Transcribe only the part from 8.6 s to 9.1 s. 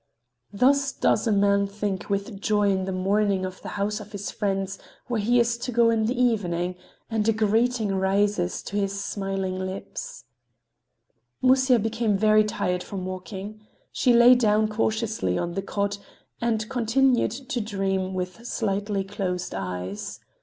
to his